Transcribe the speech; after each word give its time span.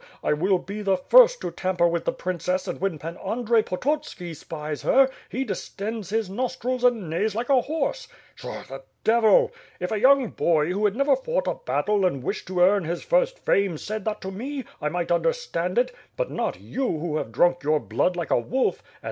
I 0.23 0.33
will 0.33 0.57
be 0.57 0.81
the 0.81 0.97
first 0.97 1.41
to 1.41 1.51
tamper 1.51 1.87
with 1.87 2.05
the 2.05 2.11
princess 2.11 2.67
and 2.67 2.81
when 2.81 2.97
Pan 2.97 3.17
Audrey 3.17 3.61
Potot 3.61 4.03
ski 4.03 4.33
spies 4.33 4.81
her, 4.81 5.11
he 5.29 5.43
distends 5.43 6.09
his 6.09 6.27
nostrils 6.27 6.83
and 6.83 7.07
neighs 7.07 7.35
like 7.35 7.49
a 7.49 7.61
horse. 7.61 8.07
Pshaw! 8.35 8.63
The 8.67 8.81
devil! 9.03 9.51
If 9.79 9.91
a 9.91 9.99
young 9.99 10.29
boy, 10.29 10.71
who 10.71 10.85
had 10.85 10.95
never 10.95 11.15
fought 11.15 11.45
a 11.45 11.53
battle 11.53 12.03
and 12.03 12.23
wished 12.23 12.47
to 12.47 12.61
earn 12.61 12.83
his 12.85 13.03
first 13.03 13.37
fame, 13.37 13.77
said 13.77 14.03
that 14.05 14.21
to 14.21 14.31
me, 14.31 14.65
I 14.81 14.89
might 14.89 15.11
understand 15.11 15.77
it; 15.77 15.93
but 16.17 16.31
not 16.31 16.59
you 16.59 16.87
who 16.97 17.17
have 17.17 17.31
drunk 17.31 17.61
your 17.61 17.79
blood 17.79 18.15
like 18.15 18.31
a 18.31 18.39
wolf 18.39 18.79
and. 18.79 18.87